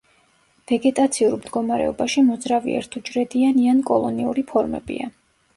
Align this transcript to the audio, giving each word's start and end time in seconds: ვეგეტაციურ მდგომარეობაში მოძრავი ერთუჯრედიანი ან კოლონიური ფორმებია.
ვეგეტაციურ 0.71 1.35
მდგომარეობაში 1.41 2.23
მოძრავი 2.31 2.75
ერთუჯრედიანი 2.79 3.71
ან 3.75 3.85
კოლონიური 3.91 4.49
ფორმებია. 4.55 5.17